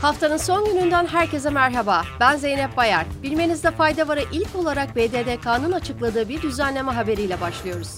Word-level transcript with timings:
Haftanın 0.00 0.36
son 0.36 0.64
gününden 0.64 1.06
herkese 1.06 1.50
merhaba. 1.50 2.02
Ben 2.20 2.36
Zeynep 2.36 2.76
Bayar. 2.76 3.06
Bilmenizde 3.22 3.70
fayda 3.70 4.08
var'a 4.08 4.20
ilk 4.32 4.56
olarak 4.56 4.96
BDDK'nın 4.96 5.72
açıkladığı 5.72 6.28
bir 6.28 6.42
düzenleme 6.42 6.92
haberiyle 6.92 7.40
başlıyoruz. 7.40 7.88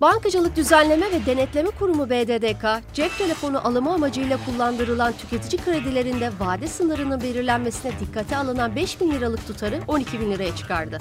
Bankacılık 0.00 0.56
Düzenleme 0.56 1.06
ve 1.12 1.26
Denetleme 1.26 1.70
Kurumu 1.70 2.10
BDDK, 2.10 2.82
cep 2.92 3.18
telefonu 3.18 3.66
alımı 3.66 3.92
amacıyla 3.92 4.38
kullandırılan 4.46 5.12
tüketici 5.12 5.64
kredilerinde 5.64 6.30
vade 6.40 6.68
sınırının 6.68 7.20
belirlenmesine 7.20 7.92
dikkate 8.00 8.36
alınan 8.36 8.76
5 8.76 9.00
bin 9.00 9.10
liralık 9.10 9.46
tutarı 9.46 9.80
12 9.88 10.20
bin 10.20 10.30
liraya 10.30 10.56
çıkardı. 10.56 10.98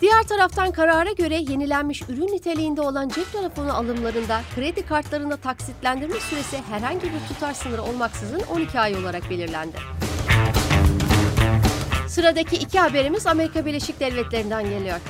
Diğer 0.00 0.22
taraftan 0.22 0.70
karara 0.70 1.12
göre 1.12 1.36
yenilenmiş 1.36 2.02
ürün 2.02 2.26
niteliğinde 2.26 2.80
olan 2.80 3.08
cep 3.08 3.32
telefonu 3.32 3.72
alımlarında 3.72 4.40
kredi 4.54 4.86
kartlarında 4.86 5.36
taksitlendirme 5.36 6.20
süresi 6.20 6.62
herhangi 6.70 7.02
bir 7.02 7.28
tutar 7.28 7.52
sınırı 7.54 7.82
olmaksızın 7.82 8.42
12 8.54 8.80
ay 8.80 8.96
olarak 8.96 9.30
belirlendi. 9.30 9.76
Sıradaki 12.08 12.56
iki 12.56 12.80
haberimiz 12.80 13.26
Amerika 13.26 13.66
Birleşik 13.66 14.00
Devletleri'nden 14.00 14.64
geliyor. 14.70 15.00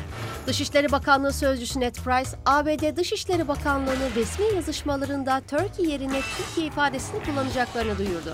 Dışişleri 0.46 0.92
Bakanlığı 0.92 1.32
Sözcüsü 1.32 1.80
Ned 1.80 1.94
Price, 1.94 2.30
ABD 2.46 2.96
Dışişleri 2.96 3.48
Bakanlığı'nın 3.48 4.14
resmi 4.16 4.44
yazışmalarında 4.56 5.40
Turkey 5.50 5.86
yerine 5.86 6.20
Türkiye 6.36 6.66
ifadesini 6.66 7.24
kullanacaklarını 7.24 7.98
duyurdu. 7.98 8.32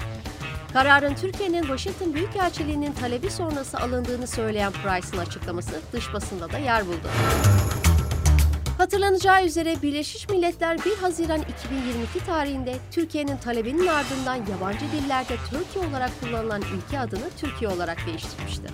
Kararın 0.77 1.15
Türkiye'nin 1.15 1.63
Washington 1.63 2.15
Büyükelçiliği'nin 2.15 2.93
talebi 2.93 3.31
sonrası 3.31 3.79
alındığını 3.79 4.27
söyleyen 4.27 4.73
Price'ın 4.73 5.19
açıklaması 5.19 5.81
dış 5.93 6.13
basında 6.15 6.53
da 6.53 6.59
yer 6.59 6.87
buldu. 6.87 7.09
Hatırlanacağı 8.79 9.45
üzere 9.45 9.83
Birleşmiş 9.83 10.29
Milletler 10.29 10.85
1 10.85 10.97
Haziran 10.97 11.41
2022 11.41 12.27
tarihinde 12.27 12.77
Türkiye'nin 12.91 13.37
talebinin 13.37 13.87
ardından 13.87 14.35
yabancı 14.35 14.85
dillerde 14.93 15.37
Türkiye 15.51 15.87
olarak 15.87 16.11
kullanılan 16.21 16.63
ülke 16.77 17.01
adını 17.01 17.25
Türkiye 17.41 17.71
olarak 17.71 18.07
değiştirmişti. 18.07 18.67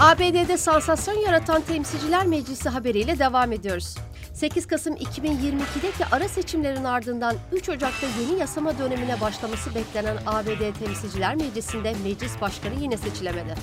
ABD'de 0.00 0.56
sansasyon 0.56 1.14
yaratan 1.14 1.62
Temsilciler 1.62 2.26
Meclisi 2.26 2.68
haberiyle 2.68 3.18
devam 3.18 3.52
ediyoruz. 3.52 3.96
8 4.40 4.66
Kasım 4.66 4.94
2022'deki 4.94 6.06
ara 6.12 6.28
seçimlerin 6.28 6.84
ardından 6.84 7.36
3 7.52 7.68
Ocak'ta 7.68 8.06
yeni 8.20 8.40
yasama 8.40 8.78
dönemine 8.78 9.20
başlaması 9.20 9.74
beklenen 9.74 10.16
ABD 10.26 10.78
Temsilciler 10.84 11.34
Meclisi'nde 11.34 11.94
meclis 12.04 12.40
başkanı 12.40 12.74
yine 12.80 12.96
seçilemedi. 12.96 13.54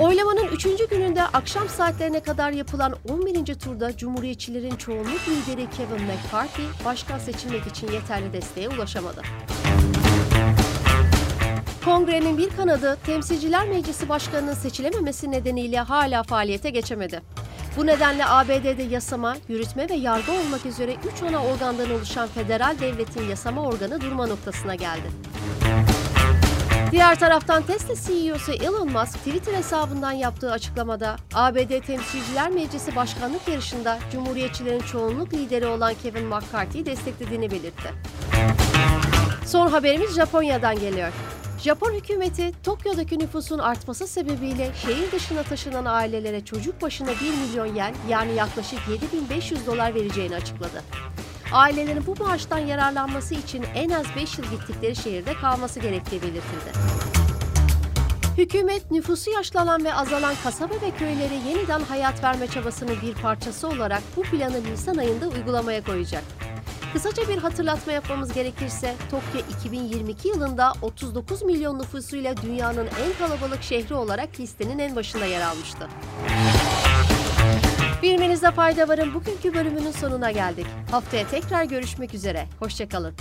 Oylamanın 0.00 0.46
3. 0.46 0.66
gününde 0.90 1.22
akşam 1.22 1.68
saatlerine 1.68 2.20
kadar 2.20 2.50
yapılan 2.50 2.94
11. 3.08 3.54
turda 3.54 3.96
Cumhuriyetçilerin 3.96 4.76
çoğunluk 4.76 5.20
lideri 5.28 5.70
Kevin 5.70 6.02
McCarthy 6.04 6.66
başkan 6.84 7.18
seçilmek 7.18 7.66
için 7.66 7.92
yeterli 7.92 8.32
desteğe 8.32 8.68
ulaşamadı. 8.68 9.22
Kongrenin 11.84 12.38
bir 12.38 12.50
kanadı 12.50 12.98
Temsilciler 13.06 13.68
Meclisi 13.68 14.08
Başkanı'nın 14.08 14.54
seçilememesi 14.54 15.30
nedeniyle 15.30 15.78
hala 15.78 16.22
faaliyete 16.22 16.70
geçemedi. 16.70 17.22
Bu 17.76 17.86
nedenle 17.86 18.26
ABD'de 18.26 18.82
yasama, 18.82 19.36
yürütme 19.48 19.88
ve 19.88 19.94
yargı 19.94 20.32
olmak 20.32 20.66
üzere 20.66 20.96
3 21.14 21.22
ana 21.22 21.44
organdan 21.44 21.90
oluşan 21.90 22.28
federal 22.28 22.78
devletin 22.80 23.28
yasama 23.28 23.62
organı 23.62 24.00
durma 24.00 24.26
noktasına 24.26 24.74
geldi. 24.74 25.10
Diğer 26.90 27.18
taraftan 27.18 27.62
Tesla 27.62 27.94
CEO'su 27.94 28.52
Elon 28.52 28.92
Musk 28.92 29.14
Twitter 29.14 29.54
hesabından 29.54 30.12
yaptığı 30.12 30.52
açıklamada 30.52 31.16
ABD 31.34 31.86
Temsilciler 31.86 32.50
Meclisi 32.50 32.96
başkanlık 32.96 33.48
yarışında 33.48 33.98
Cumhuriyetçilerin 34.12 34.80
çoğunluk 34.80 35.34
lideri 35.34 35.66
olan 35.66 35.94
Kevin 36.02 36.26
McCarthy'yi 36.26 36.86
desteklediğini 36.86 37.50
belirtti. 37.50 37.92
Son 39.46 39.66
haberimiz 39.66 40.14
Japonya'dan 40.14 40.80
geliyor. 40.80 41.12
Japon 41.58 41.92
hükümeti 41.92 42.52
Tokyo'daki 42.62 43.18
nüfusun 43.18 43.58
artması 43.58 44.06
sebebiyle 44.06 44.70
şehir 44.82 45.12
dışına 45.12 45.42
taşınan 45.42 45.84
ailelere 45.84 46.44
çocuk 46.44 46.82
başına 46.82 47.08
1 47.08 47.14
milyon 47.14 47.74
yen 47.74 47.94
yani 48.08 48.34
yaklaşık 48.34 48.78
7500 48.88 49.66
dolar 49.66 49.94
vereceğini 49.94 50.36
açıkladı. 50.36 50.82
Ailelerin 51.52 52.06
bu 52.06 52.24
maaştan 52.24 52.58
yararlanması 52.58 53.34
için 53.34 53.64
en 53.74 53.90
az 53.90 54.06
5 54.16 54.38
yıl 54.38 54.44
gittikleri 54.44 54.96
şehirde 54.96 55.34
kalması 55.34 55.80
gerektiği 55.80 56.22
belirtildi. 56.22 56.72
Hükümet 58.38 58.90
nüfusu 58.90 59.30
yaşlanan 59.30 59.84
ve 59.84 59.94
azalan 59.94 60.34
kasaba 60.44 60.74
ve 60.74 60.90
köylere 60.98 61.34
yeniden 61.34 61.80
hayat 61.80 62.24
verme 62.24 62.46
çabasının 62.46 62.96
bir 63.02 63.14
parçası 63.14 63.68
olarak 63.68 64.02
bu 64.16 64.22
planı 64.22 64.64
Nisan 64.64 64.96
ayında 64.96 65.28
uygulamaya 65.28 65.84
koyacak. 65.84 66.24
Kısaca 66.92 67.28
bir 67.28 67.38
hatırlatma 67.38 67.92
yapmamız 67.92 68.32
gerekirse 68.32 68.94
Tokyo 69.10 69.40
2022 69.58 70.28
yılında 70.28 70.72
39 70.82 71.42
milyon 71.42 71.78
nüfusuyla 71.78 72.36
dünyanın 72.36 72.86
en 72.86 73.18
kalabalık 73.18 73.62
şehri 73.62 73.94
olarak 73.94 74.40
listenin 74.40 74.78
en 74.78 74.96
başında 74.96 75.24
yer 75.26 75.40
almıştı. 75.40 75.88
Bilmenizde 78.02 78.50
fayda 78.50 78.88
varın 78.88 79.14
bugünkü 79.14 79.54
bölümünün 79.54 79.90
sonuna 79.90 80.30
geldik. 80.30 80.66
Haftaya 80.90 81.28
tekrar 81.28 81.64
görüşmek 81.64 82.14
üzere. 82.14 82.46
Hoşçakalın. 82.58 83.14